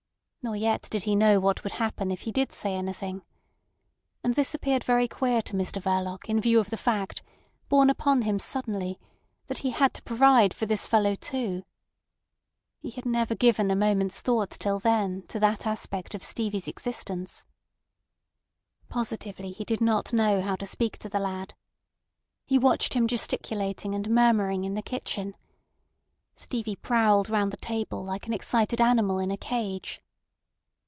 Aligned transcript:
Nor 0.43 0.55
yet 0.55 0.87
did 0.89 1.03
he 1.03 1.15
know 1.15 1.39
what 1.39 1.63
would 1.63 1.73
happen 1.73 2.09
if 2.09 2.21
he 2.21 2.31
did 2.31 2.51
say 2.51 2.73
anything. 2.73 3.21
And 4.23 4.33
this 4.33 4.55
appeared 4.55 4.83
very 4.83 5.07
queer 5.07 5.39
to 5.43 5.53
Mr 5.53 5.79
Verloc 5.79 6.27
in 6.27 6.41
view 6.41 6.59
of 6.59 6.71
the 6.71 6.77
fact, 6.77 7.21
borne 7.69 7.91
upon 7.91 8.23
him 8.23 8.39
suddenly, 8.39 8.99
that 9.45 9.59
he 9.59 9.69
had 9.69 9.93
to 9.93 10.01
provide 10.01 10.51
for 10.51 10.65
this 10.65 10.87
fellow 10.87 11.13
too. 11.13 11.63
He 12.79 12.89
had 12.89 13.05
never 13.05 13.35
given 13.35 13.69
a 13.69 13.75
moment's 13.75 14.19
thought 14.21 14.49
till 14.49 14.79
then 14.79 15.21
to 15.27 15.39
that 15.39 15.67
aspect 15.67 16.15
of 16.15 16.23
Stevie's 16.23 16.67
existence. 16.67 17.45
Positively 18.89 19.51
he 19.51 19.63
did 19.63 19.79
not 19.79 20.11
know 20.11 20.41
how 20.41 20.55
to 20.55 20.65
speak 20.65 20.97
to 20.97 21.09
the 21.09 21.19
lad. 21.19 21.53
He 22.47 22.57
watched 22.57 22.95
him 22.95 23.07
gesticulating 23.07 23.93
and 23.93 24.09
murmuring 24.09 24.63
in 24.65 24.73
the 24.73 24.81
kitchen. 24.81 25.35
Stevie 26.35 26.77
prowled 26.77 27.29
round 27.29 27.53
the 27.53 27.57
table 27.57 28.03
like 28.03 28.25
an 28.25 28.33
excited 28.33 28.81
animal 28.81 29.19
in 29.19 29.29
a 29.29 29.37
cage. 29.37 30.01